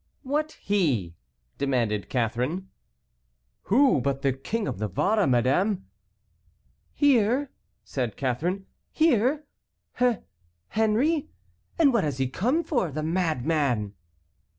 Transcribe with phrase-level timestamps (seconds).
[0.23, 1.13] "What he?"
[1.59, 2.69] demanded Catharine.
[3.65, 5.85] "Who but the King of Navarre, madame!"
[6.95, 7.51] "Here!"
[7.83, 9.45] said Catharine, "here!
[9.99, 13.93] He—Henry—And what has he come for, the madman?"